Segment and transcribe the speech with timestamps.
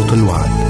[0.00, 0.69] صوت الوعد.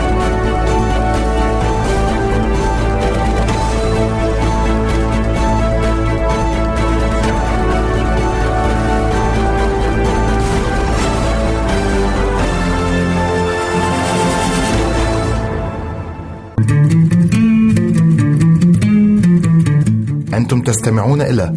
[20.63, 21.55] تستمعون إلى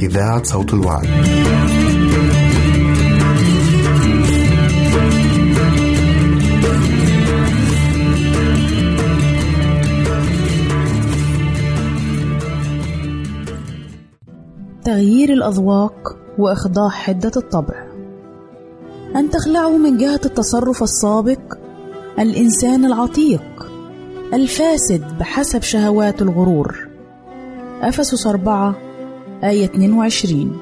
[0.00, 1.08] إذاعة صوت الوعي.
[14.84, 17.86] تغيير الأذواق وإخضاع حدة الطبع
[19.16, 21.58] أن تخلعه من جهة التصرف السابق
[22.18, 23.72] الإنسان العتيق
[24.34, 26.91] الفاسد بحسب شهوات الغرور
[27.82, 28.74] أفسس أربعة
[29.44, 30.56] آية 22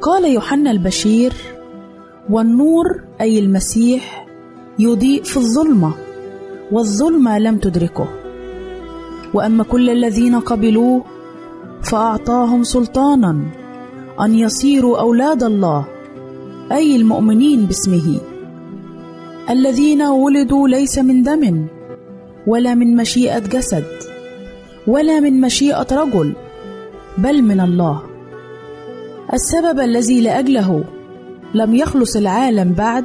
[0.00, 1.32] قال يوحنا البشير
[2.30, 2.84] والنور
[3.20, 4.26] أي المسيح
[4.78, 5.92] يضيء في الظلمة
[6.72, 8.08] والظلمة لم تدركه.
[9.34, 11.04] وأما كل الذين قبلوه
[11.82, 13.40] فأعطاهم سلطانا
[14.20, 15.86] أن يصيروا أولاد الله
[16.72, 18.20] أي المؤمنين باسمه.
[19.50, 21.66] الذين ولدوا ليس من دم
[22.46, 24.03] ولا من مشيئة جسد
[24.86, 26.32] ولا من مشيئة رجل
[27.18, 28.02] بل من الله.
[29.32, 30.84] السبب الذي لأجله
[31.54, 33.04] لم يخلص العالم بعد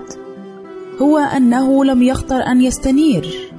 [1.01, 3.51] هو أنه لم يختر أن يستنير.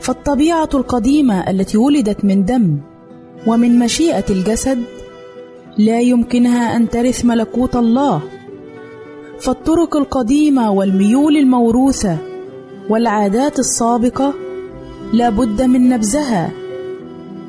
[0.00, 2.78] فالطبيعة القديمة التي ولدت من دم
[3.46, 4.82] ومن مشيئة الجسد
[5.78, 8.22] لا يمكنها أن ترث ملكوت الله.
[9.40, 12.16] فالطرق القديمة والميول الموروثة
[12.90, 14.34] والعادات السابقة
[15.12, 16.65] لا بد من نبذها.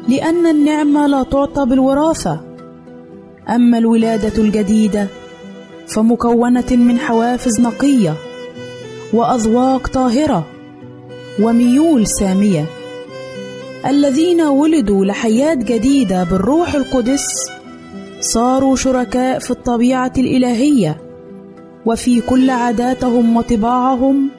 [0.07, 2.39] لأن النعمة لا تعطى بالوراثة.
[3.50, 5.07] أما الولادة الجديدة
[5.88, 8.13] فمكونة من حوافز نقية
[9.13, 10.45] وأذواق طاهرة
[11.42, 12.65] وميول سامية.
[13.86, 17.25] الذين ولدوا لحياة جديدة بالروح القدس
[18.19, 20.98] صاروا شركاء في الطبيعة الإلهية
[21.86, 24.30] وفي كل عاداتهم وطباعهم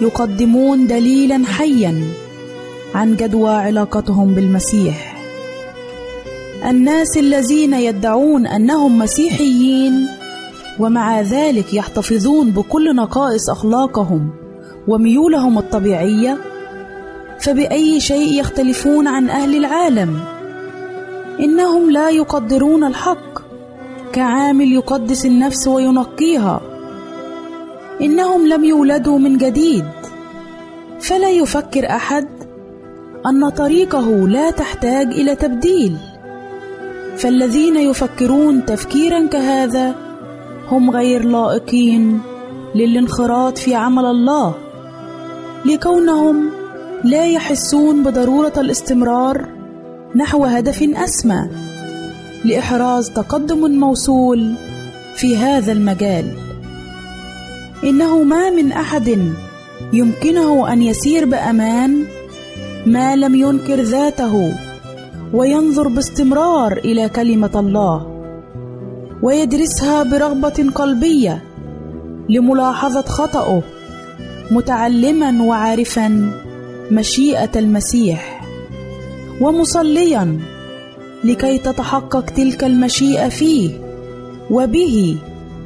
[0.00, 2.02] يقدمون دليلا حيا.
[2.94, 5.16] عن جدوى علاقتهم بالمسيح.
[6.68, 10.08] الناس الذين يدعون أنهم مسيحيين
[10.80, 14.30] ومع ذلك يحتفظون بكل نقائص أخلاقهم
[14.88, 16.38] وميولهم الطبيعية
[17.40, 20.20] فبأي شيء يختلفون عن أهل العالم؟
[21.40, 23.38] إنهم لا يقدرون الحق
[24.12, 26.60] كعامل يقدس النفس وينقيها.
[28.00, 29.84] إنهم لم يولدوا من جديد
[31.00, 32.41] فلا يفكر أحد
[33.26, 35.96] أن طريقه لا تحتاج إلى تبديل.
[37.16, 39.94] فالذين يفكرون تفكيرا كهذا
[40.68, 42.20] هم غير لائقين
[42.74, 44.54] للانخراط في عمل الله
[45.64, 46.50] لكونهم
[47.04, 49.48] لا يحسون بضرورة الاستمرار
[50.16, 51.48] نحو هدف أسمى
[52.44, 54.54] لإحراز تقدم موصول
[55.16, 56.24] في هذا المجال.
[57.84, 59.32] إنه ما من أحد
[59.92, 62.04] يمكنه أن يسير بأمان
[62.86, 64.54] ما لم ينكر ذاته
[65.32, 68.06] وينظر باستمرار إلى كلمة الله
[69.22, 71.42] ويدرسها برغبة قلبية
[72.28, 73.62] لملاحظة خطأه
[74.50, 76.32] متعلما وعارفا
[76.90, 78.42] مشيئة المسيح
[79.40, 80.38] ومصليا
[81.24, 83.70] لكي تتحقق تلك المشيئة فيه
[84.50, 85.16] وبه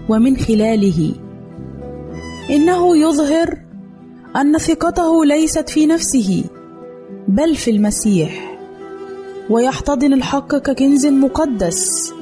[0.09, 1.13] ومن خلاله.
[2.51, 3.59] إنه يظهر
[4.37, 6.45] أن ثقته ليست في نفسه.
[7.29, 8.59] بل في المسيح.
[9.51, 12.13] ويحتضن الحق ككنز مقدس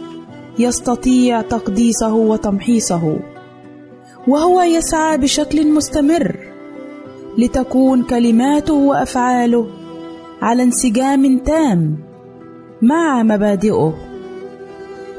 [0.58, 3.18] يستطيع تقديسه وتمحيصه.
[4.28, 6.36] وهو يسعى بشكل مستمر
[7.38, 9.66] لتكون كلماته وأفعاله
[10.42, 11.98] على انسجام تام
[12.82, 13.94] مع مبادئه.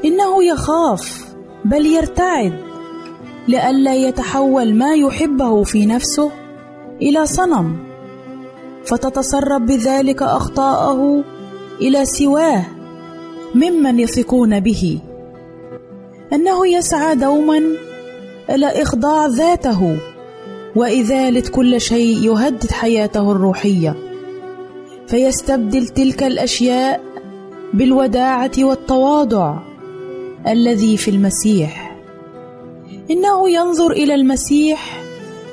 [0.04, 1.34] إنه يخاف
[1.64, 2.52] بل يرتعد
[3.48, 6.30] لئلا يتحول ما يحبه في نفسه
[7.02, 7.85] إلى صنم.
[8.86, 11.24] فتتسرب بذلك أخطاءه
[11.80, 12.64] إلى سواه
[13.54, 14.98] ممن يثقون به.
[16.32, 17.62] أنه يسعى دوما
[18.50, 19.96] إلى إخضاع ذاته
[20.76, 23.96] وازاله كل شيء يهدد حياته الروحية.
[25.06, 27.00] فيستبدل تلك الأشياء
[27.74, 29.58] بالوداعة والتواضع
[30.46, 31.96] الذي في المسيح.
[33.10, 35.02] إنه ينظر إلى المسيح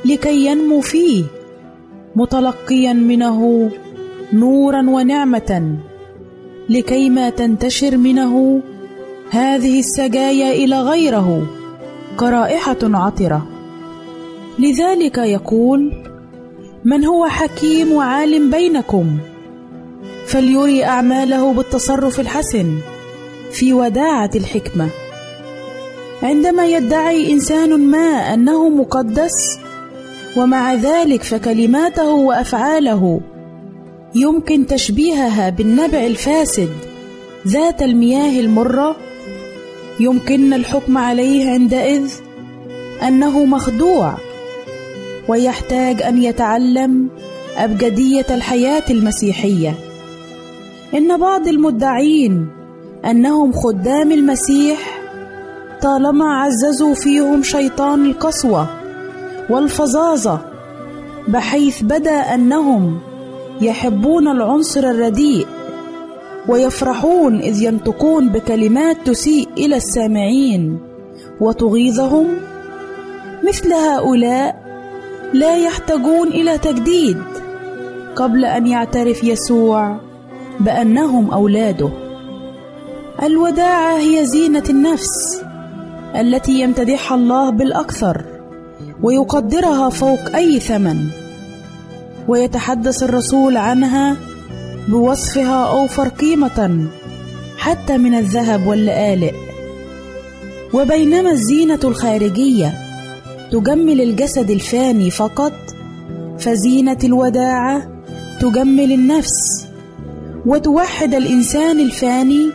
[0.06, 1.24] لكي ينمو فيه.
[2.16, 3.72] متلقيا منه
[4.34, 5.76] نورا ونعمة
[6.70, 8.62] لكيما تنتشر منه
[9.30, 11.48] هذه السجايا إلى غيره
[12.20, 13.48] كرائحة عطرة.
[14.60, 15.92] لذلك يقول
[16.86, 19.18] من هو حكيم وعالم بينكم؟
[20.26, 22.78] فليري أعماله بالتصرف الحسن
[23.52, 24.90] في وداعة الحكمة.
[26.24, 29.60] عندما يدعي إنسان ما أنه مقدس
[30.38, 33.22] ومع ذلك فكلماته وأفعاله
[34.16, 36.70] يمكن تشبيهها بالنبع الفاسد
[37.48, 38.96] ذات المياه المرة
[40.00, 42.12] يمكن الحكم عليه عندئذ
[43.08, 44.14] أنه مخدوع
[45.28, 47.10] ويحتاج أن يتعلم
[47.58, 49.76] أبجدية الحياة المسيحية.
[50.94, 52.48] إن بعض المدعين
[53.06, 55.02] أنهم خدام المسيح
[55.82, 58.83] طالما عززوا فيهم شيطان القسوة
[59.50, 60.40] والفظاظة
[61.28, 63.00] بحيث بدا أنهم
[63.62, 65.48] يحبون العنصر الرديء
[66.48, 70.80] ويفرحون إذ ينطقون بكلمات تسيء إلى السامعين
[71.42, 72.28] وتغيظهم.
[73.48, 74.64] مثل هؤلاء
[75.34, 77.18] لا يحتاجون إلى تجديد
[78.16, 79.98] قبل أن يعترف يسوع
[80.60, 81.90] بأنهم أولاده.
[83.24, 85.44] الوداعه هي زينة النفس
[86.16, 88.33] التي يمتدحها الله بالأكثر.
[89.04, 91.08] ويقدرها فوق أي ثمن.
[92.28, 94.18] ويتحدث الرسول عنها
[94.90, 96.88] بوصفها أوفر قيمة
[97.58, 99.34] حتى من الذهب واللآلئ
[100.74, 102.74] وبينما الزينة الخارجية
[103.52, 105.54] تجمل الجسد الفاني فقط
[106.40, 107.88] فزينة الوداعة
[108.42, 109.68] تجمل النفس
[110.46, 112.50] وتوحد الإنسان الفاني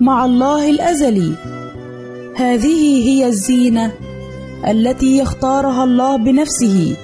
[0.00, 1.32] مع الله الأزلي.
[2.36, 3.92] هذه هي الزينة
[4.68, 6.96] التي يختارها الله بنفسه.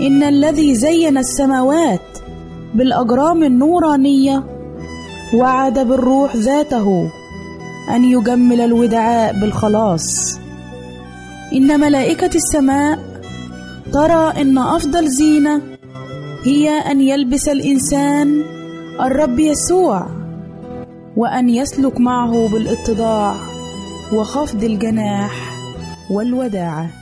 [0.00, 2.00] إن الذي زين السماوات
[2.74, 4.44] بالأجرام النورانية
[5.34, 7.10] وعد بالروح ذاته
[7.94, 10.38] أن يجمل الودعاء بالخلاص.
[11.52, 12.98] إن ملائكة السماء
[13.92, 15.60] ترى إن أفضل زينة
[16.44, 18.42] هي أن يلبس الإنسان
[19.00, 20.06] الرب يسوع
[21.16, 23.34] وأن يسلك معه بالاتضاع
[24.12, 25.51] وخفض الجناح.
[26.10, 27.01] والوداعة.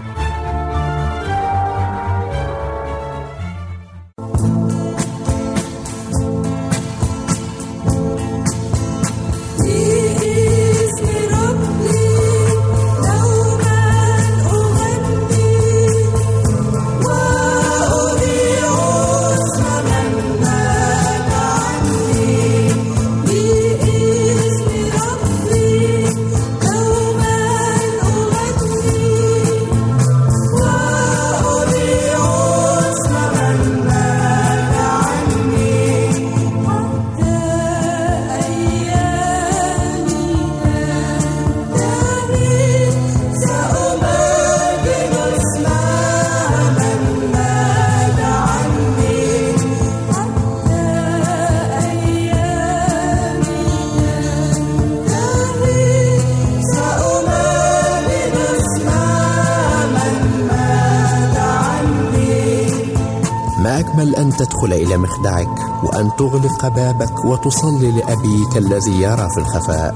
[66.21, 69.95] تغلق بابك وتصلي لأبيك الذي يرى في الخفاء.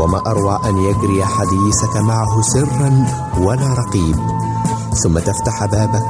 [0.00, 3.06] وما أروع أن يجري حديثك معه سرا
[3.40, 4.16] ولا رقيب.
[5.02, 6.06] ثم تفتح بابك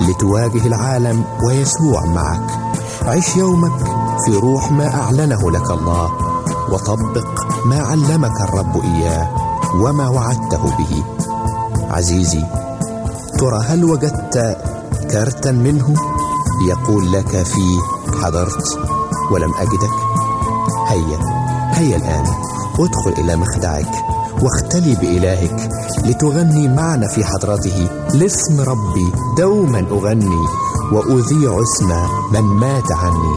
[0.00, 2.50] لتواجه العالم ويسوع معك.
[3.02, 3.78] عش يومك
[4.24, 6.10] في روح ما أعلنه لك الله
[6.72, 7.28] وطبق
[7.64, 9.28] ما علمك الرب إياه
[9.82, 11.04] وما وعدته به.
[11.90, 12.44] عزيزي
[13.38, 14.58] ترى هل وجدت
[15.10, 15.94] كارتا منه؟
[16.68, 18.78] يقول لك في حضرت
[19.32, 19.94] ولم أجدك.
[20.88, 21.18] هيا
[21.72, 22.26] هيا الآن
[22.78, 23.92] ادخل إلى مخدعك
[24.42, 25.70] واختلي بإلهك
[26.04, 27.88] لتغني معنا في حضرته.
[28.14, 30.46] لاسم ربي دوما أغني
[30.92, 31.88] وأذيع اسم
[32.32, 33.36] من مات عني.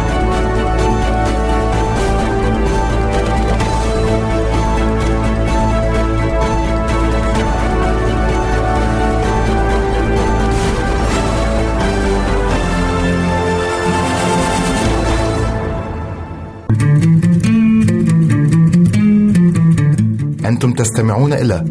[20.51, 21.65] أنتم تستمعون إلى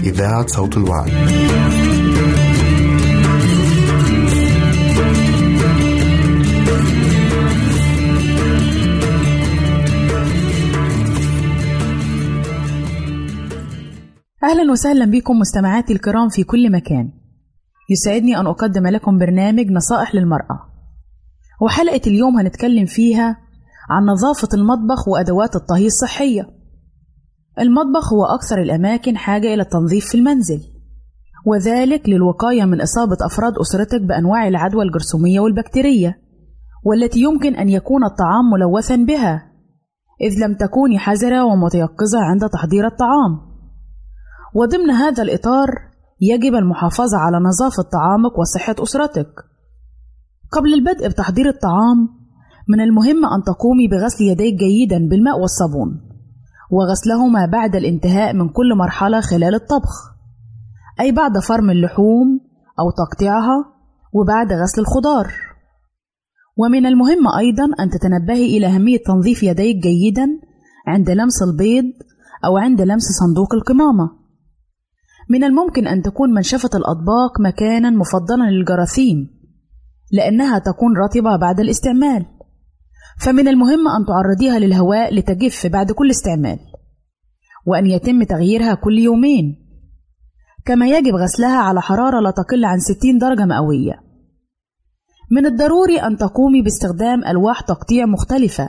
[0.00, 1.08] إذاعة صوت الوعد.
[14.44, 17.12] أهلا وسهلا بكم مستمعاتي الكرام في كل مكان.
[17.90, 20.60] يسعدني أن أقدم لكم برنامج نصائح للمرأة.
[21.60, 23.36] وحلقة اليوم هنتكلم فيها
[23.90, 26.53] عن نظافة المطبخ وأدوات الطهي الصحية.
[27.60, 30.60] المطبخ هو أكثر الأماكن حاجة إلى التنظيف في المنزل
[31.46, 36.18] وذلك للوقاية من إصابة أفراد أسرتك بأنواع العدوى الجرثومية والبكتيرية
[36.84, 39.52] والتي يمكن أن يكون الطعام ملوثا بها
[40.20, 43.54] إذ لم تكوني حذرة ومتيقظة عند تحضير الطعام
[44.54, 45.68] وضمن هذا الإطار
[46.20, 49.32] يجب المحافظة على نظافة طعامك وصحة أسرتك.
[50.52, 52.08] قبل البدء بتحضير الطعام،
[52.68, 56.00] من المهم أن تقومي بغسل يديك جيدا بالماء والصابون،
[56.70, 60.14] وغسلهما بعد الانتهاء من كل مرحلة خلال الطبخ،
[61.00, 62.40] أي بعد فرم اللحوم
[62.80, 63.64] أو تقطيعها،
[64.12, 65.26] وبعد غسل الخضار.
[66.56, 70.26] ومن المهم أيضا أن تتنبهي إلى أهمية تنظيف يديك جيدا
[70.86, 71.84] عند لمس البيض
[72.44, 74.24] أو عند لمس صندوق القمامة.
[75.30, 79.16] من الممكن أن تكون منشفة الأطباق مكانا مفضلا للجراثيم
[80.12, 82.26] لأنها تكون رطبة بعد الاستعمال
[83.20, 86.58] فمن المهم أن تعرضيها للهواء لتجف بعد كل استعمال
[87.66, 89.64] وأن يتم تغييرها كل يومين.
[90.66, 94.04] كما يجب غسلها على حرارة لا تقل عن 60 درجة مئوية.
[95.30, 98.68] من الضروري أن تقومي باستخدام ألواح تقطيع مختلفة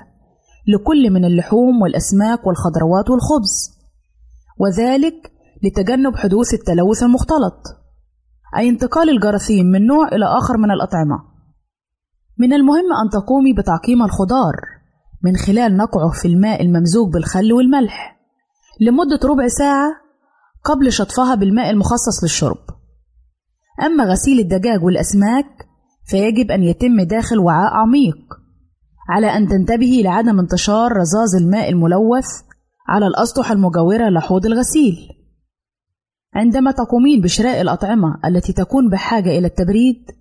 [0.67, 3.75] لكل من اللحوم والأسماك والخضروات والخبز
[4.59, 5.31] وذلك
[5.63, 7.63] لتجنب حدوث التلوث المختلط
[8.57, 11.34] أي انتقال الجراثيم من نوع إلى آخر من الأطعمة.
[12.37, 14.53] من المهم أن تقومي بتعقيم الخضار
[15.23, 18.19] من خلال نقعه في الماء الممزوج بالخل والملح
[18.81, 19.91] لمدة ربع ساعة
[20.63, 22.57] قبل شطفها بالماء المخصص للشرب.
[23.85, 25.45] أما غسيل الدجاج والأسماك
[26.05, 28.17] فيجب أن يتم داخل وعاء عميق
[29.09, 32.27] على أن تنتبهي لعدم انتشار رذاذ الماء الملوث
[32.89, 34.95] على الأسطح المجاورة لحوض الغسيل.
[36.33, 40.11] عندما تقومين بشراء الأطعمة التي تكون بحاجة إلى التبريد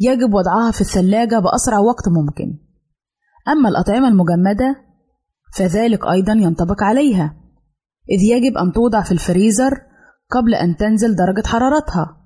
[0.00, 2.58] يجب وضعها في الثلاجة بأسرع وقت ممكن.
[3.48, 4.76] أما الأطعمة المجمدة
[5.56, 7.36] فذلك أيضا ينطبق عليها
[8.10, 9.70] إذ يجب أن توضع في الفريزر
[10.30, 12.16] قبل أن تنزل درجة حرارتها.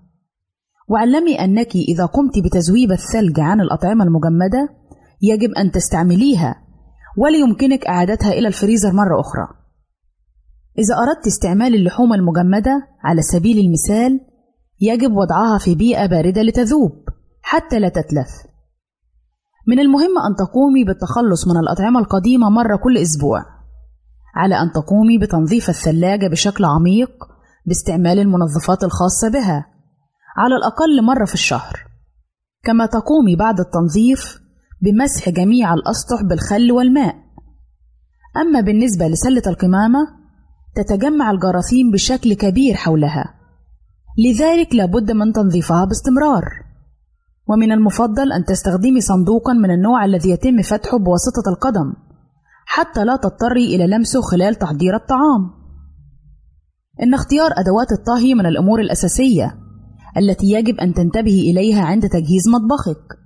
[0.89, 4.69] واعلمي أنك إذا قمت بتذويب الثلج عن الأطعمة المجمدة
[5.23, 6.55] يجب أن تستعمليها
[7.19, 9.49] ولا يمكنك إعادتها إلى الفريزر مرة أخرى.
[10.79, 14.21] إذا أردت استعمال اللحوم المجمدة على سبيل المثال
[14.81, 17.12] يجب وضعها في بيئة باردة لتذوب.
[17.43, 18.29] حتى لا تتلف.
[19.67, 23.45] من المهم أن تقومي بالتخلص من الأطعمة القديمة مرة كل أسبوع
[24.35, 27.11] على أن تقومي بتنظيف الثلاجة بشكل عميق
[27.67, 29.67] باستعمال المنظفات الخاصة بها
[30.37, 31.87] على الأقل مرة في الشهر.
[32.65, 34.41] كما تقومي بعد التنظيف
[34.83, 37.15] بمسح جميع الأسطح بالخل والماء.
[38.37, 39.99] أما بالنسبة لسلة القمامة
[40.75, 43.35] تتجمع الجراثيم بشكل كبير حولها
[44.19, 46.62] لذلك لابد من تنظيفها باستمرار.
[47.49, 51.93] ومن المفضل أن تستخدمي صندوقا من النوع الذي يتم فتحه بواسطة القدم
[52.67, 55.51] حتى لا تضطري إلى لمسه خلال تحضير الطعام
[57.03, 59.59] إن اختيار أدوات الطهي من الأمور الأساسية
[60.17, 63.19] التي يجب أن تنتبهي إليها عند تجهيز مطبخك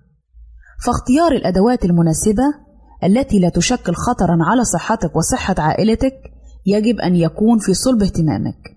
[0.85, 2.43] فاختيار الأدوات المناسبة
[3.05, 6.15] التي لا تشكل خطرا على صحتك وصحة عائلتك
[6.67, 8.77] يجب أن يكون في صلب اهتمامك.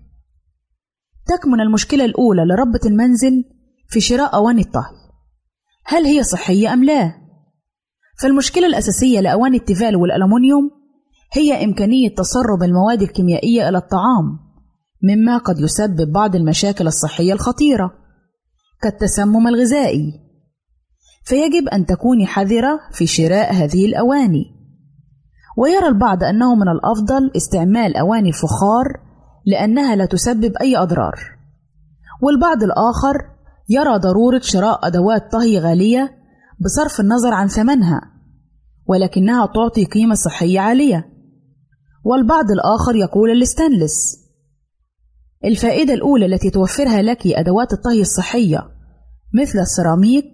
[1.26, 3.44] تكمن المشكلة الأولى لربة المنزل
[3.88, 4.99] في شراء أواني الطهي.
[5.84, 7.14] هل هي صحية أم لا؟
[8.20, 10.70] فالمشكلة الأساسية لأواني التيفال والألمنيوم
[11.32, 14.38] هي إمكانية تسرب المواد الكيميائية إلى الطعام،
[15.02, 17.92] مما قد يسبب بعض المشاكل الصحية الخطيرة
[18.82, 20.12] كالتسمم الغذائي.
[21.24, 24.44] فيجب أن تكوني حذرة في شراء هذه الأواني.
[25.58, 28.86] ويرى البعض أنه من الأفضل استعمال أواني فخار
[29.46, 31.14] لأنها لا تسبب أي أضرار
[32.22, 33.16] والبعض الآخر
[33.72, 36.10] يرى ضرورة شراء أدوات طهي غالية
[36.60, 38.00] بصرف النظر عن ثمنها
[38.86, 41.10] ولكنها تعطي قيمة صحية عالية.
[42.04, 44.20] والبعض الآخر يقول الستانلس.
[45.44, 48.58] الفائدة الأولى التي توفرها لك أدوات الطهي الصحية
[49.34, 50.26] مثل السيراميك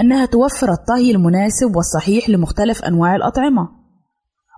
[0.00, 3.68] أنها توفر الطهي المناسب والصحيح لمختلف أنواع الأطعمة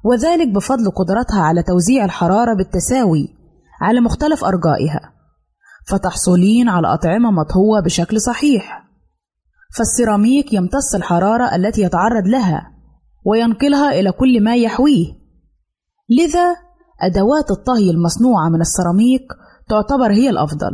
[0.05, 3.29] وذلك بفضل قدرتها على توزيع الحرارة بالتساوي
[3.81, 5.16] على مختلف أرجائها.
[5.87, 8.87] فتحصلين على أطعمة مطهوة بشكل صحيح.
[9.77, 12.73] فالسيراميك يمتص الحرارة التي يتعرض لها
[13.25, 15.07] وينقلها إلى كل ما يحويه.
[16.11, 16.57] لذا
[17.03, 19.23] أدوات الطهي المصنوعة من السيراميك
[19.69, 20.73] تعتبر هي الأفضل.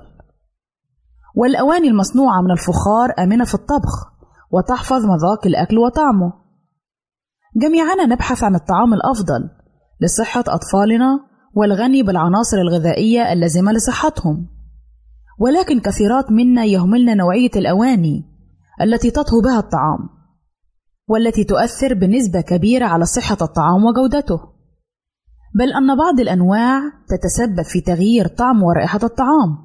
[1.36, 4.12] والأواني المصنوعة من الفخار آمنة في الطبخ
[4.50, 6.32] وتحفظ مذاق الأكل وطعمه.
[7.56, 9.50] جميعنا نبحث عن الطعام الأفضل
[10.00, 11.20] لصحة أطفالنا
[11.54, 14.61] والغني بالعناصر الغذائية اللازمة لصحتهم.
[15.42, 18.24] ولكن كثيرات منا يهملن نوعية الأواني
[18.82, 20.08] التي تطهو بها الطعام
[21.08, 24.40] والتي تؤثر بنسبة كبيرة على صحة الطعام وجودته.
[25.54, 29.58] بل أن بعض الأنواع تتسبب في تغيير طعم ورائحة الطعام.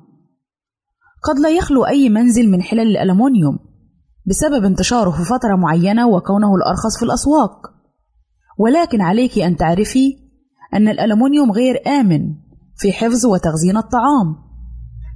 [1.23, 3.59] قد لا يخلو أي منزل من حلل الألمنيوم
[4.25, 7.73] بسبب انتشاره في فترة معينة وكونه الأرخص في الأسواق.
[8.59, 10.17] ولكن عليك أن تعرفي
[10.73, 12.35] أن الألمنيوم غير آمن
[12.77, 14.46] في حفظ وتخزين الطعام.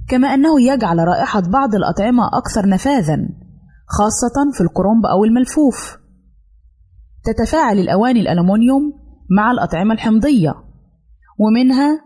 [0.08, 3.28] كما أنه يجعل رائحة بعض الأطعمة أكثر نفاذًا
[3.86, 5.98] خاصة في الكرنب أو الملفوف.
[7.24, 8.82] تتفاعل الأواني الألمنيوم
[9.36, 10.54] مع الأطعمة الحمضية
[11.38, 12.00] ومنها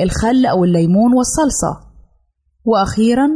[0.00, 1.92] الخل أو الليمون والصلصة.
[2.64, 3.28] وأخيرا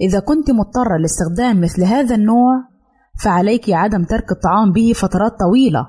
[0.00, 2.70] إذا كنت مضطرة لاستخدام مثل هذا النوع
[3.22, 5.86] فعليك عدم ترك الطعام به فترات طويلة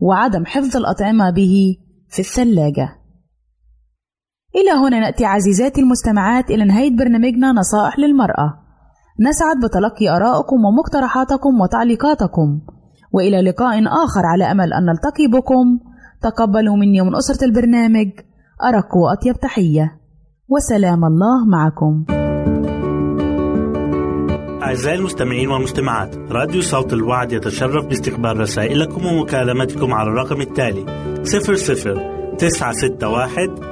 [0.00, 1.76] وعدم حفظ الأطعمة به
[2.08, 3.01] في الثلاجة.
[4.56, 8.54] إلى هنا نأتي عزيزاتي المستمعات إلى نهاية برنامجنا نصائح للمرأة.
[9.28, 12.60] نسعد بتلقي آرائكم ومقترحاتكم وتعليقاتكم.
[13.12, 15.78] وإلى لقاء آخر على أمل أن نلتقي بكم.
[16.22, 18.08] تقبلوا مني ومن أسرة البرنامج.
[18.64, 20.00] أرق وأطيب تحية.
[20.48, 22.04] وسلام الله معكم.
[24.62, 30.84] أعزائي المستمعين والمستمعات راديو صوت الوعد يتشرف باستقبال رسائلكم ومكالمتكم على الرقم التالي
[31.22, 33.71] 00 961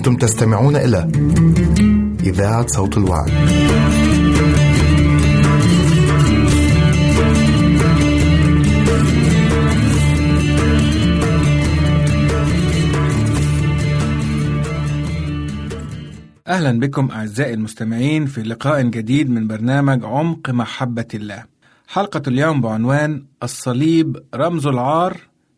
[0.00, 1.08] أنتم تستمعون إلى
[2.20, 3.30] إذاعة صوت الوعد.
[16.46, 21.44] أهلا بكم أعزائي المستمعين في لقاء جديد من برنامج عمق محبة الله.
[21.88, 25.16] حلقة اليوم بعنوان الصليب رمز العار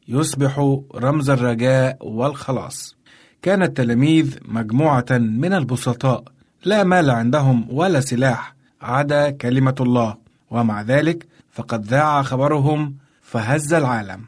[0.09, 3.02] يصبح رمز الرجاء والخلاص.
[3.43, 6.25] كان التلاميذ مجموعة من البسطاء
[6.65, 10.17] لا مال عندهم ولا سلاح عدا كلمة الله.
[10.51, 14.21] ومع ذلك فقد ذاع خبرهم فهز العالم.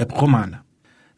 [0.00, 0.62] ابقوا معنا.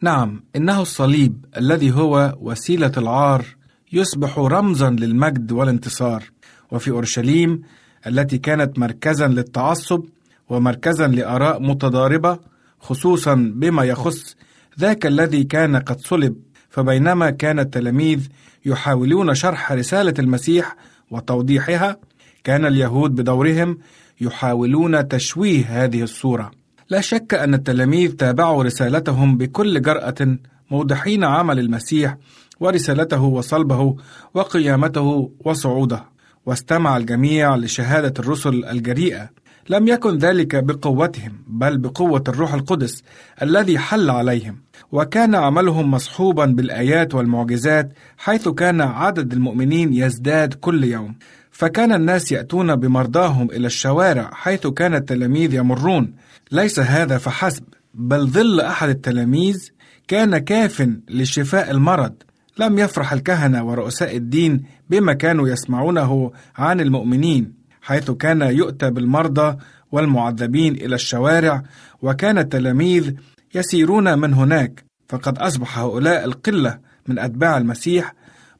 [0.00, 3.44] نعم إنه الصليب الذي هو وسيلة العار
[3.92, 6.22] يصبح رمزا للمجد والانتصار.
[6.70, 7.62] وفي أورشليم
[8.06, 10.04] التي كانت مركزا للتعصب
[10.48, 12.38] ومركزا لآراء متضاربة
[12.80, 14.36] خصوصا بما يخص
[14.80, 16.36] ذاك الذي كان قد صلب
[16.72, 18.28] فبينما كان التلاميذ
[18.64, 20.76] يحاولون شرح رسالة المسيح
[21.10, 21.96] وتوضيحها
[22.44, 23.78] كان اليهود بدورهم
[24.20, 26.50] يحاولون تشويه هذه الصورة.
[26.90, 30.38] لا شك أن التلاميذ تابعوا رسالتهم بكل جرأة
[30.70, 32.16] موضحين عمل المسيح
[32.60, 33.96] ورسالته وصلبه
[34.34, 36.04] وقيامته وصعوده.
[36.46, 39.30] واستمع الجميع لشهادة الرسل الجريئة.
[39.68, 43.02] لم يكن ذلك بقوتهم بل بقوة الروح القدس
[43.42, 44.61] الذي حل عليهم.
[44.92, 51.14] وكان عملهم مصحوبا بالآيات والمعجزات حيث كان عدد المؤمنين يزداد كل يوم.
[51.50, 56.14] فكان الناس يأتون بمرضاهم إلى الشوارع حيث كان التلاميذ يمرون.
[56.52, 59.70] ليس هذا فحسب بل ظل أحد التلاميذ
[60.08, 62.12] كان كاف لشفاء المرض.
[62.58, 67.52] لم يفرح الكهنة ورؤساء الدين بما كانوا يسمعونه عن المؤمنين
[67.82, 69.56] حيث كان يؤتى بالمرضى
[69.92, 71.62] والمعذبين إلى الشوارع
[72.02, 73.14] وكان التلاميذ
[73.54, 78.14] يسيرون من هناك فقد أصبح هؤلاء القلة من أتباع المسيح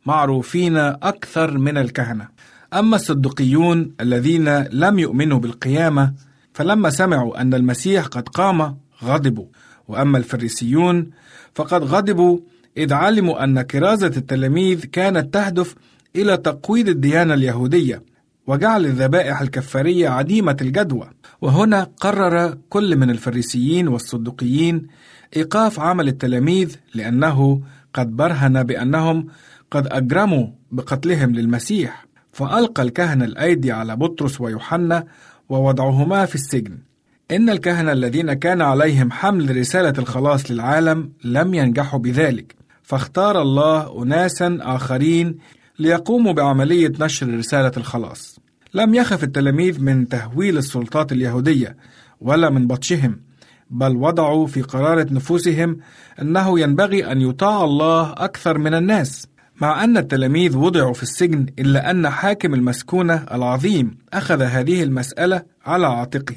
[0.07, 2.29] معروفين أكثر من الكهنة.
[2.75, 6.15] أما الصدقيون الذين لم يؤمنوا بالقيامة
[6.55, 9.47] فلما سمعوا أن المسيح قد قام غضبوا.
[9.89, 11.11] وأما الفريسيون
[11.55, 12.39] فقد غضبوا
[12.77, 15.75] إذ علموا أن كرازة التلاميذ كانت تهدف
[16.17, 18.03] إلى تقويض الديانة اليهودية.
[18.47, 21.11] وجعل الذبائح الكفارية عديمة الجدوى.
[21.41, 24.87] وهنا قرر كل من الفريسيين والصدقيين
[25.37, 27.63] إيقاف عمل التلاميذ لأنه
[27.95, 29.27] قد برهن بأنهم
[29.71, 32.07] قد أجرموا بقتلهم للمسيح.
[32.33, 35.05] فألقى الكهنة الأيدي على بطرس ويوحنا
[35.49, 36.79] ووضعهما في السجن.
[37.31, 42.55] إن الكهنة الذين كان عليهم حمل رسالة الخلاص للعالم لم ينجحوا بذلك.
[42.83, 45.39] فاختار الله أناسا آخرين
[45.79, 48.39] ليقوموا بعملية نشر رسالة الخلاص.
[48.75, 51.77] لم يخف التلاميذ من تهويل السلطات اليهودية
[52.21, 53.21] ولا من بطشهم
[53.71, 55.79] بل وضعوا في قرارة نفوسهم
[56.23, 59.27] أنه ينبغي أن يطاع الله أكثر من الناس.
[59.61, 65.87] مع أن التلاميذ وضعوا في السجن إلا أن حاكم المسكونة العظيم أخذ هذه المسألة على
[65.87, 66.37] عاتقه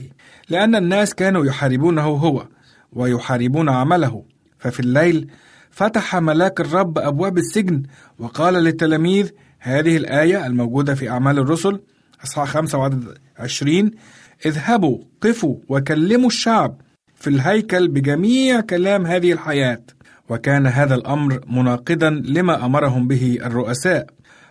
[0.49, 2.47] لأن الناس كانوا يحاربونه هو
[2.91, 4.23] ويحاربون عمله.
[4.59, 5.27] ففي الليل
[5.75, 7.83] فتح ملاك الرب أبواب السجن
[8.19, 11.79] وقال للتلاميذ هذه الآية الموجودة في أعمال الرسل
[12.23, 13.91] أصحاح 5 وعدد 20
[14.45, 16.81] اذهبوا قفوا وكلموا الشعب
[17.15, 19.81] في الهيكل بجميع كلام هذه الحياة.
[20.29, 24.07] وكان هذا الأمر مناقضا لما أمرهم به الرؤساء.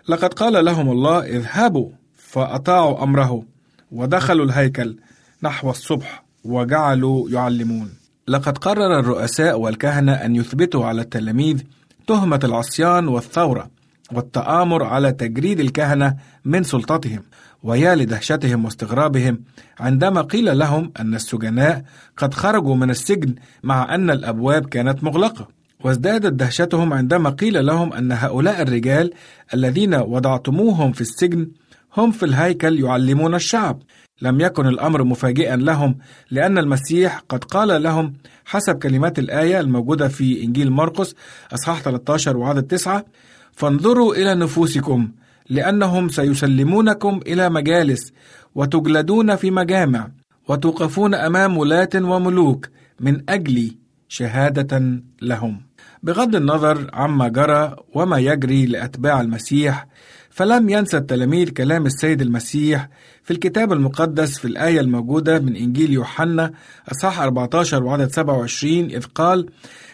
[0.09, 1.91] لقد قال لهم الله اذهبوا.
[2.17, 3.45] فأطاعوا أمره
[3.93, 4.97] ودخلوا الهيكل
[5.43, 8.04] نحو الصبح وجعلوا يعلمون.
[8.29, 11.63] لقد قرر الرؤساء والكهنة أن يثبتوا على التلاميذ
[12.07, 13.71] تهمة العصيان والثورة
[14.13, 17.23] والتآمر على تجريد الكهنة من سلطتهم
[17.63, 19.41] ويا لدهشتهم واستغرابهم
[19.81, 21.85] عندما قيل لهم أن السجناء
[22.17, 25.49] قد خرجوا من السجن مع أن الأبواب كانت مغلقة.
[25.85, 29.13] وازدادت دهشتهم عندما قيل لهم أن هؤلاء الرجال
[29.55, 31.49] الذين وضعتموهم في السجن
[31.97, 33.83] هم في الهيكل يعلمون الشعب.
[34.22, 35.98] لم يكن الأمر مفاجئا لهم
[36.31, 38.12] لأن المسيح قد قال لهم
[38.44, 41.14] حسب كلمات الآية الموجودة في إنجيل مرقس
[41.53, 43.05] أصحاح 13 وعدد 9
[43.53, 45.09] فانظروا إلى نفوسكم
[45.48, 48.12] لأنهم سيسلمونكم إلى مجالس
[48.55, 50.09] وتجلدون في مجامع
[50.48, 52.68] وتوقفون أمام ولاة وملوك
[53.00, 53.77] من أجل
[54.09, 55.61] شهادة لهم.
[56.03, 59.87] بغض النظر عما جرى وما يجري لأتباع المسيح
[60.35, 62.88] فلم ينسى التلاميذ كلام السيد المسيح
[63.23, 66.53] في الكتاب المقدس في الآية الموجودة من إنجيل يوحنا
[66.92, 69.47] أصحاح 14 وعدد 27 إذ قال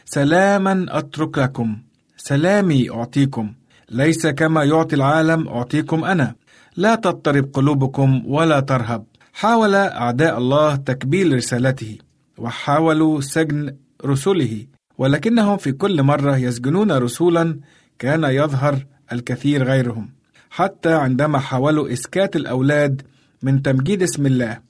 [0.05, 1.79] سلاما أترك لكم
[2.16, 3.53] سلامي أعطيكم
[3.90, 6.35] ليس كما يعطي العالم أعطيكم أنا.
[6.76, 9.05] لا تضطرب قلوبكم ولا ترهب.
[9.33, 11.98] حاول أعداء الله تكبيل رسالته
[12.38, 14.66] وحاولوا سجن رسله
[14.98, 17.61] ولكنهم في كل مرة يسجنون رسولا
[17.98, 20.19] كان يظهر الكثير غيرهم.
[20.50, 23.02] حتى عندما حاولوا إسكات الأولاد
[23.42, 24.60] من تمجيد اسم الله.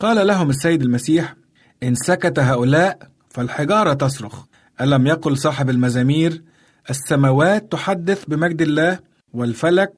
[0.00, 1.34] قال لهم السيد المسيح
[1.82, 2.98] إن سكت هؤلاء
[3.30, 4.44] فالحجارة تصرخ.
[4.80, 6.42] ألم يقل صاحب المزامير
[6.90, 8.98] السماوات تحدث بمجد الله
[9.32, 9.92] والفلك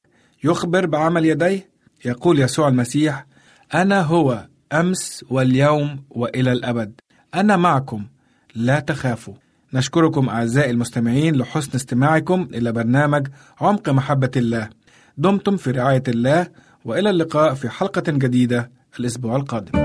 [0.44, 1.70] يخبر بعمل يديه؟
[2.04, 3.26] يقول يسوع المسيح
[3.74, 7.00] أنا هو أمس واليوم وإلى الأبد.
[7.34, 8.06] أنا معكم
[8.54, 9.34] لا تخافوا.
[9.74, 13.26] نشكركم أعزائي المستمعين لحسن استماعكم إلى برنامج
[13.60, 14.68] عمق محبة الله.
[15.18, 16.46] دمتم في رعاية الله
[16.84, 18.70] وإلى اللقاء في حلقة جديدة
[19.00, 19.78] الأسبوع القادم.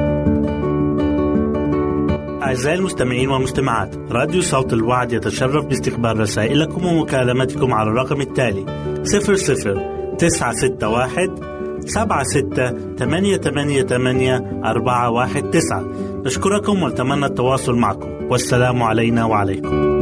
[2.44, 8.66] أعزائي المستمعين والمستمعات راديو صوت الوعد يتشرف باستقبال رسائلكم ومكالمتكم على الرقم التالي
[9.04, 11.36] 00 961
[11.80, 15.84] سبعة ستة ثمانية ثمانية ثمانية أربعة واحد تسعة.
[16.26, 18.10] نشكركم ونتمنى التواصل معكم.
[18.32, 19.97] والسلام علينا وعليكم.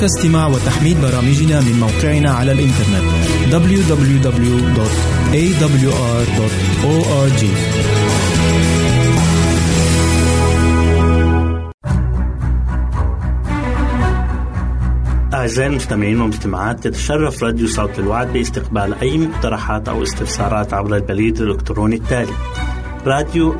[0.00, 3.04] يمكنك استماع وتحميل برامجنا من موقعنا على الإنترنت
[3.52, 4.24] www.awr.org
[15.34, 21.96] أعزائي المستمعين والمستمعات تتشرف راديو صوت الوعد باستقبال أي مقترحات أو استفسارات عبر البريد الإلكتروني
[21.96, 22.32] التالي
[23.06, 23.54] راديو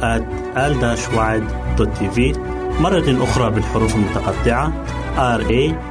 [2.11, 2.33] في
[2.81, 4.85] مرة أخرى بالحروف المتقطعة
[5.17, 5.91] R A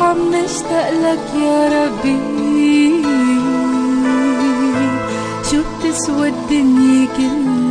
[0.00, 3.02] عم بشتاق لك يا ربي.
[5.50, 7.65] شو بتسوى الدنيا كلها؟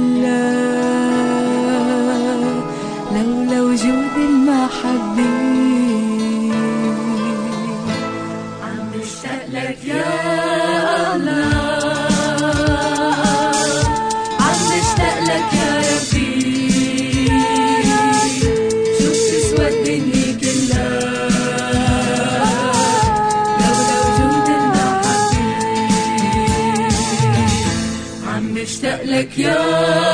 [29.16, 30.05] لك يا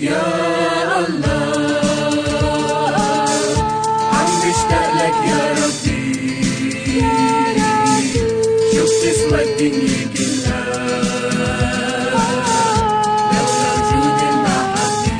[0.00, 2.24] يا الله
[4.12, 5.98] عم بشتاق لك يا ربي
[8.72, 10.64] شوف تسوى الدنيا كلها
[13.32, 15.12] لولا وجود المحبة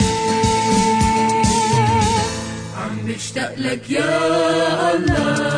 [2.76, 5.57] عم بشتاق لك يا الله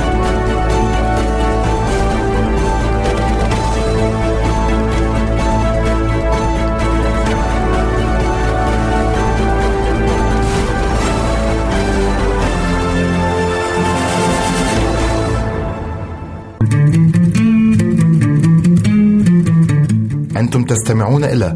[20.71, 21.55] تستمعون إلى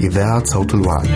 [0.00, 1.08] إذاعة صوت الوعد.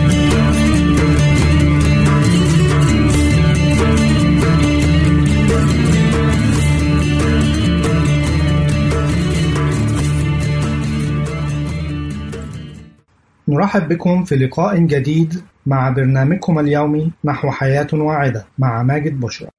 [13.47, 19.49] نرحب بكم في لقاء جديد مع برنامجكم اليومي نحو حياة واعدة مع ماجد بشرى.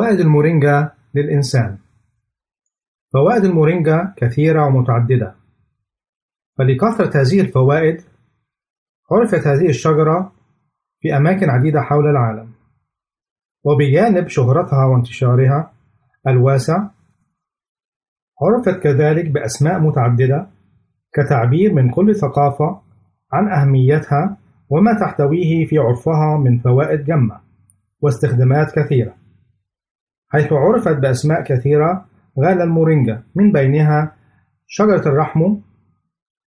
[0.00, 1.78] فوائد المورينجا للإنسان.
[3.12, 5.34] فوائد المورينجا كثيرة ومتعددة.
[6.58, 8.02] فلكثرة هذه الفوائد
[9.10, 10.32] عرفت هذه الشجرة
[11.00, 12.52] في أماكن عديدة حول العالم.
[13.64, 15.72] وبجانب شهرتها وانتشارها
[16.28, 16.88] الواسع
[18.42, 20.46] عرفت كذلك بأسماء متعددة
[21.12, 22.80] كتعبير من كل ثقافة
[23.32, 24.36] عن أهميتها
[24.70, 27.40] وما تحتويه في عرفها من فوائد جمة
[28.00, 29.19] واستخدامات كثيرة.
[30.32, 32.06] حيث عرفت بأسماء كثيرة
[32.38, 33.22] غال المورينجا.
[33.34, 34.16] من بينها
[34.66, 35.60] شجرة الرحمو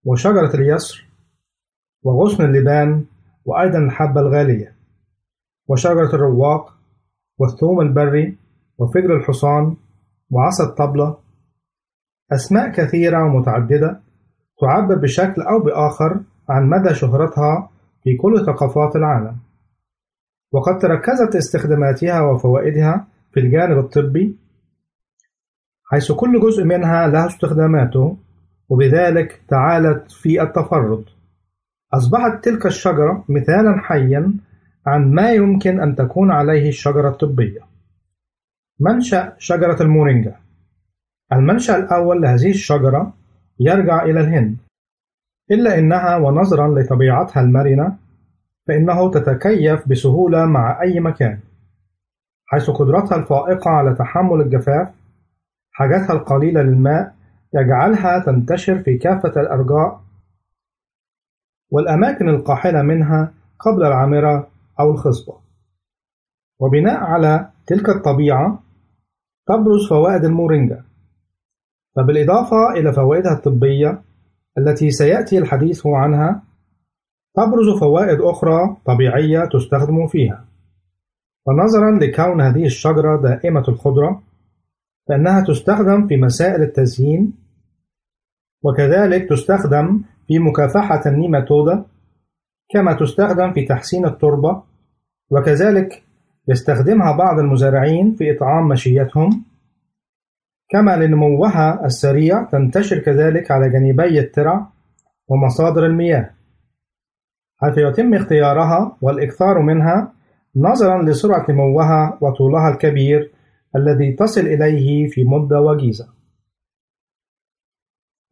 [0.05, 1.09] وشجرة اليسر
[2.03, 3.05] وغصن اللبان
[3.45, 4.75] وأيضا الحبة الغالية
[5.69, 6.75] وشجرة الرواق
[7.39, 8.39] والثوم البري
[8.79, 9.77] وفجر الحصان
[10.31, 11.17] وعصا الطبلة.
[12.33, 14.01] أسماء كثيرة ومتعددة
[14.61, 17.71] تعبر بشكل أو بآخر عن مدى شهرتها
[18.05, 19.37] في كل ثقافات العالم.
[20.53, 24.37] وقد تركزت استخداماتها وفوائدها في الجانب الطبي
[25.85, 28.17] حيث كل جزء منها له استخداماته
[28.69, 31.05] وبذلك تعالت في التفرد.
[31.95, 34.33] أصبحت تلك الشجرة مثالا حيا
[34.87, 37.61] عن ما يمكن أن تكون عليه الشجرة الطبية.
[38.81, 40.37] منشأ شجرة المورينجا.
[41.33, 43.15] المنشأ الأول لهذه الشجرة
[43.61, 44.57] يرجع إلى الهند.
[45.51, 47.97] إلا إنها ونظرا لطبيعتها المرنة
[48.69, 51.39] فإنه تتكيف بسهولة مع أي مكان.
[52.53, 54.95] حيث قدرتها الفائقة على تحمل الجفاف
[55.73, 57.15] حاجتها القليلة للماء
[57.55, 60.01] يجعلها تنتشر في كافة الأرجاء
[61.71, 64.49] والأماكن القاحلة منها قبل العامرة
[64.81, 65.35] أو الخصبة.
[66.61, 68.63] وبناء على تلك الطبيعة
[69.47, 70.85] تبرز فوائد المورينجا.
[71.97, 74.03] فبالإضافة إلى فوائدها الطبية
[74.59, 76.43] التي سيأتي الحديث عنها
[77.37, 80.52] تبرز فوائد أخرى طبيعية تستخدم فيها.
[81.47, 84.23] ونظرا لكون هذه الشجرة دائمة الخضرة
[85.09, 87.33] فإنها تستخدم في مسائل التزيين
[88.63, 91.85] وكذلك تستخدم في مكافحة النيماتودا
[92.71, 94.63] كما تستخدم في تحسين التربة
[95.31, 96.03] وكذلك
[96.49, 99.45] يستخدمها بعض المزارعين في إطعام مشيتهم.
[100.69, 104.67] كما لنموها السريع تنتشر كذلك على جانبي الترع
[105.29, 106.31] ومصادر المياه
[107.63, 110.13] حيث يتم اختيارها والإكثار منها
[110.57, 113.33] نظرا لسرعة نموها وطولها الكبير
[113.77, 116.09] الذي تصل إليه في مدة وجيزة.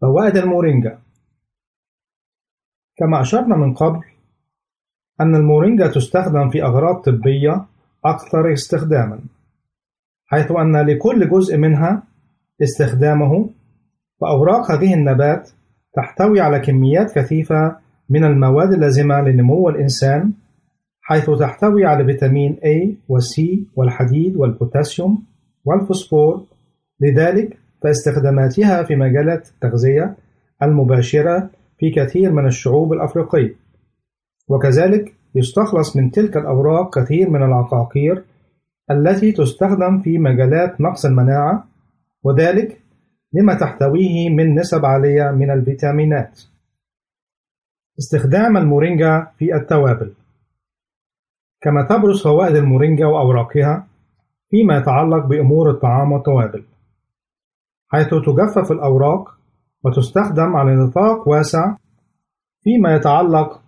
[0.00, 0.98] فوائد المورينجا
[2.96, 4.04] كما أشرنا من قبل
[5.20, 7.66] أن المورينجا تستخدم في أغراض طبية
[8.04, 9.20] أكثر استخداما
[10.26, 12.02] حيث أن لكل جزء منها
[12.62, 13.50] استخدامه
[14.20, 15.50] فأوراق هذه النبات
[15.94, 17.76] تحتوي على كميات كثيفة
[18.08, 20.32] من المواد اللازمة لنمو الإنسان
[21.10, 25.22] حيث تحتوي على فيتامين A و C والحديد والبوتاسيوم
[25.64, 26.46] والفوسفور.
[27.00, 30.16] لذلك فاستخداماتها في مجالات التغذية
[30.62, 33.54] المباشرة في كثير من الشعوب الأفريقية.
[34.48, 38.24] وكذلك يستخلص من تلك الأوراق كثير من العقاقير
[38.90, 41.64] التي تستخدم في مجالات نقص المناعة.
[42.24, 42.80] وذلك
[43.32, 46.40] لما تحتويه من نسب عالية من الفيتامينات.
[47.98, 50.12] استخدام المورينجا في التوابل.
[51.60, 53.86] كما تبرز فوائد المورينجا وأوراقها
[54.50, 56.64] فيما يتعلق بأمور الطعام والتوابل
[57.92, 59.38] حيث تجفف الأوراق
[59.84, 61.76] وتستخدم على نطاق واسع
[62.62, 63.60] فيما يتعلق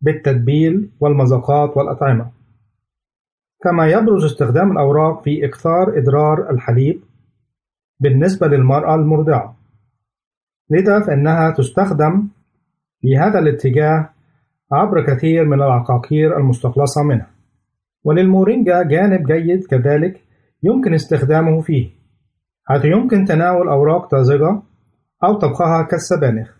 [0.00, 2.30] بالتتبيل والمذاقات والأطعمة.
[3.62, 7.02] كما يبرز استخدام الأوراق في إكثار إدرار الحليب
[8.00, 9.56] بالنسبة للمرأة المرضعة
[10.70, 12.28] لذا فإنها تستخدم
[13.00, 14.08] في هذا الاتجاه
[14.72, 17.31] عبر كثير من العقاقير المستخلصة منها.
[18.04, 20.20] وللمورينجا جانب جيد كذلك
[20.62, 21.90] يمكن استخدامه فيه
[22.64, 24.62] حيث يمكن تناول أوراق طازجة
[25.24, 26.50] أو طبخها كالسبانخ.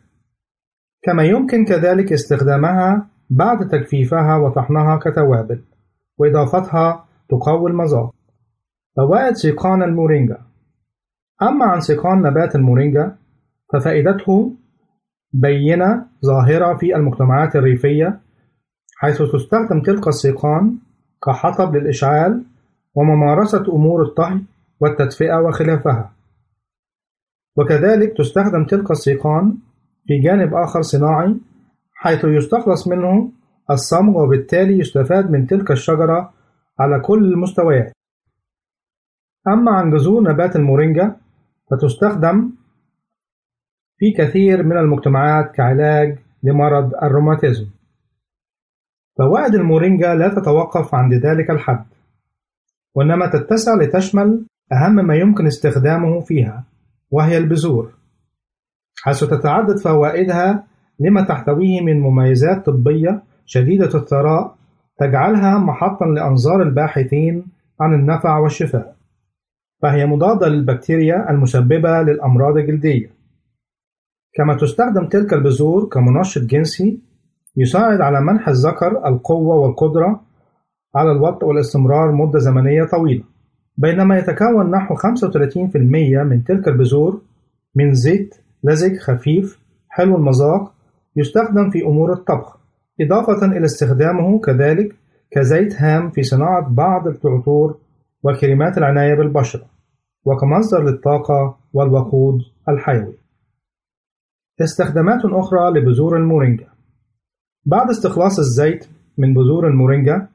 [1.02, 5.64] كما يمكن كذلك استخدامها بعد تجفيفها وطحنها كتوابل
[6.18, 8.14] وإضافتها تقوي المذاق
[8.96, 10.38] فوائد سيقان المورينجا.
[11.42, 13.16] أما عن سيقان نبات المورينجا
[13.72, 14.56] ففائدته
[15.32, 18.20] بينة ظاهرة في المجتمعات الريفية
[18.96, 20.78] حيث تستخدم تلك السيقان
[21.24, 22.44] كحطب للإشعال
[22.94, 24.40] وممارسة أمور الطهي
[24.80, 26.12] والتدفئة وخلافها.
[27.56, 29.54] وكذلك تستخدم تلك السيقان
[30.06, 31.36] في جانب آخر صناعي
[31.94, 33.32] حيث يستخلص منه
[33.70, 36.32] الصمغ وبالتالي يستفاد من تلك الشجرة
[36.78, 37.92] على كل المستويات.
[39.48, 41.16] أما عن جذور نبات المورينجا
[41.70, 42.50] فتستخدم
[43.98, 47.66] في كثير من المجتمعات كعلاج لمرض الروماتيزم.
[49.18, 51.84] فوائد المورينجا لا تتوقف عند ذلك الحد
[52.94, 56.64] وإنما تتسع لتشمل أهم ما يمكن استخدامه فيها
[57.10, 57.92] وهي البذور.
[59.02, 60.64] حيث تتعدد فوائدها
[61.00, 64.56] لما تحتويه من مميزات طبية شديدة الثراء
[64.98, 67.44] تجعلها محطا لأنظار الباحثين
[67.80, 68.96] عن النفع والشفاء
[69.82, 73.10] فهي مضادة للبكتيريا المسببة للأمراض الجلدية.
[74.34, 77.00] كما تستخدم تلك البذور كمنشط جنسي
[77.56, 80.20] يساعد على منح الذكر القوة والقدرة
[80.94, 83.24] على الوطء والاستمرار مدة زمنية طويلة.
[83.76, 85.76] بينما يتكون نحو 35%
[86.24, 87.20] من تلك البذور
[87.74, 88.34] من زيت
[88.64, 90.72] لزج خفيف حلو المذاق
[91.16, 92.58] يستخدم في أمور الطبخ
[93.00, 94.96] إضافة إلى استخدامه كذلك
[95.30, 97.78] كزيت هام في صناعة بعض العطور
[98.22, 99.64] وكريمات العناية بالبشرة
[100.24, 102.38] وكمصدر للطاقة والوقود
[102.68, 103.14] الحيوي.
[104.60, 106.71] استخدامات أخرى لبذور المورينجا.
[107.66, 108.86] بعد استخلاص الزيت
[109.18, 110.28] من بذور المورينجا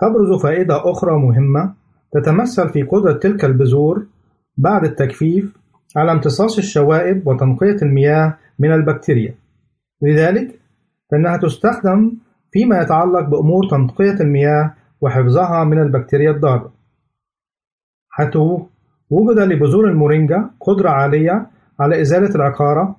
[0.00, 1.74] تبرز فائدة أخرى مهمة
[2.12, 4.06] تتمثل في قدرة تلك البذور
[4.56, 5.56] بعد التجفيف
[5.96, 9.34] على امتصاص الشوائب وتنقية المياه من البكتيريا.
[10.02, 10.60] لذلك
[11.10, 12.12] فإنها تستخدم
[12.52, 16.72] فيما يتعلق بأمور تنقية المياه وحفظها من البكتيريا الضارة.
[18.10, 18.36] حيث
[19.10, 21.46] وجد لبذور المورينجا قدرة عالية
[21.80, 22.96] على إزالة العقارة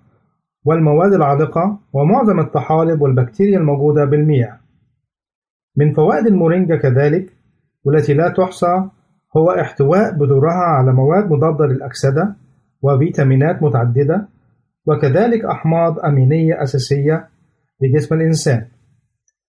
[0.65, 4.59] والمواد العالقة ومعظم الطحالب والبكتيريا الموجودة بالمياه.
[5.77, 7.33] من فوائد المورينجا كذلك
[7.83, 8.83] والتي لا تحصى
[9.37, 12.35] هو احتواء بذورها على مواد مضادة للأكسدة
[12.81, 14.27] وفيتامينات متعددة
[14.85, 17.27] وكذلك أحماض أمينية أساسية
[17.81, 18.65] لجسم الإنسان.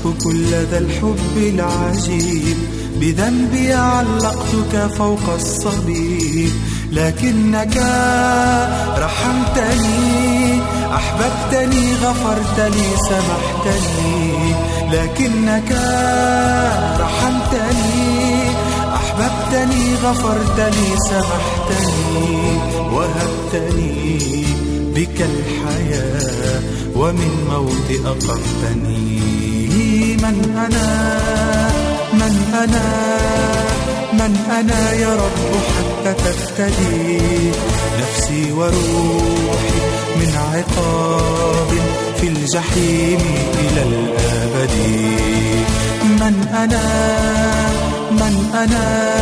[0.00, 2.56] أستحق كل ذا الحب العجيب.
[3.00, 6.50] بذنبي علقتك فوق الصليب
[6.92, 7.76] لكنك
[8.98, 10.60] رحمتني
[10.94, 14.54] أحببتني غفرت لي سمحتني.
[14.92, 15.72] لكنك
[17.00, 18.50] رحمتني
[18.94, 22.58] أحببتني غفرت لي سمحتني.
[22.92, 24.44] وهبتني
[24.94, 26.60] بك الحياة
[26.96, 29.49] ومن موت أقمتني
[30.22, 30.86] من أنا؟
[32.12, 32.84] من أنا؟
[34.12, 35.40] من أنا يا رب
[35.76, 37.18] حتى تفتدي
[38.00, 39.80] نفسي وروحي
[40.16, 41.68] من عقاب
[42.20, 43.20] في الجحيم
[43.58, 44.74] إلى الأبد.
[46.02, 46.84] من أنا؟
[48.10, 49.20] من أنا؟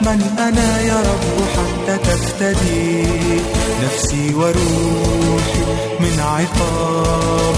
[0.00, 3.06] من أنا يا رب حتى تفتدي
[3.84, 5.62] نفسي وروحي
[6.00, 7.56] من عقاب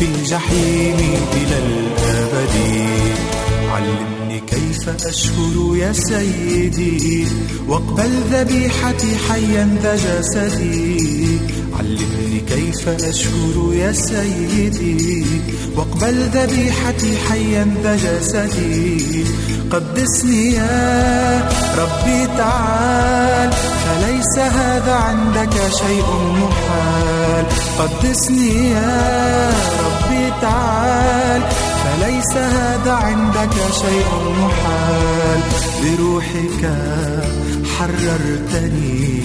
[0.00, 0.96] في الجحيم
[1.32, 2.54] إلى الأبد.
[3.72, 4.19] علمني
[4.50, 7.26] كيف أشكر يا سيدي
[7.68, 11.38] واقبل ذبيحتي حيا ذا جسدي؟
[11.78, 15.24] علمني كيف أشكر يا سيدي
[15.76, 19.24] واقبل ذبيحتي حيا ذا جسدي؟
[19.70, 21.48] قدسني يا
[21.78, 26.06] ربي تعال فليس هذا عندك شيء
[26.40, 27.46] محال.
[27.78, 29.50] قدسني يا
[29.84, 31.42] ربي تعال
[31.84, 34.10] فليس هذا عندك شيء
[34.40, 35.40] محال
[35.82, 36.62] بروحك
[37.78, 39.22] حررتني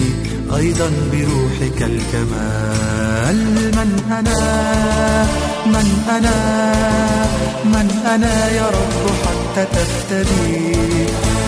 [0.56, 3.38] أيضا بروحك الكمال.
[3.76, 5.26] من أنا؟
[5.66, 6.38] من أنا؟
[7.64, 10.76] من أنا يا رب حتى تفتدي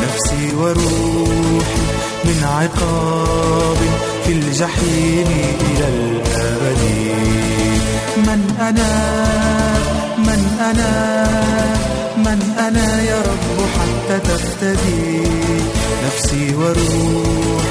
[0.03, 1.87] نفسي وروحي
[2.25, 3.77] من عقاب
[4.27, 5.27] في الجحيم
[5.61, 6.83] إلى الأبد.
[8.17, 9.78] من أنا؟
[10.61, 11.29] أنا؟
[12.17, 15.23] من أنا يا رب حتى تفتدي
[16.07, 17.69] نفسي وروحي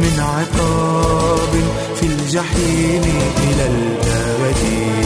[0.00, 1.52] من عقاب
[2.00, 3.02] في الجحيم
[3.42, 5.05] إلى الأبد.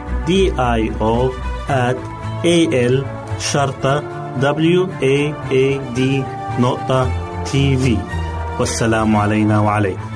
[0.27, 0.31] D
[0.79, 1.31] I O
[1.69, 1.97] at
[2.45, 2.57] A
[2.93, 2.95] L
[3.39, 4.03] شرطة
[4.41, 5.17] W A
[5.51, 5.65] A
[5.97, 5.99] D
[6.59, 7.09] نقطة
[7.51, 7.97] تي في
[8.59, 10.10] والسلام علينا وعليكم.